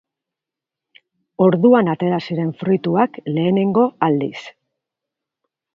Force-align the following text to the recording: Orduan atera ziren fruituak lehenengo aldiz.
Orduan 1.47 1.91
atera 1.95 2.19
ziren 2.29 2.51
fruituak 2.63 3.23
lehenengo 3.37 3.87
aldiz. 4.09 4.37